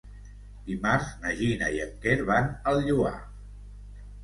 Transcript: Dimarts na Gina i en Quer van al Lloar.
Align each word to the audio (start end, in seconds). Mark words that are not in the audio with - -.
Dimarts 0.69 1.11
na 1.25 1.35
Gina 1.41 1.69
i 1.77 1.83
en 1.85 1.93
Quer 2.07 2.17
van 2.33 2.51
al 2.73 2.83
Lloar. 2.91 3.15